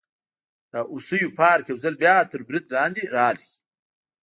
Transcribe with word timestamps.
د 0.71 0.73
هوسیو 0.89 1.35
پارک 1.39 1.65
یو 1.69 1.77
ځل 1.83 1.95
بیا 2.03 2.17
تر 2.31 2.39
برید 2.47 2.65
لاندې 2.75 3.03
راغی. 3.15 3.51